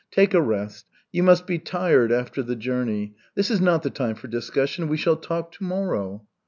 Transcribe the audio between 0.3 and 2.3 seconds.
a rest, you must be tired